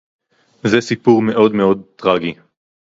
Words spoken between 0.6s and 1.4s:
זה סיפור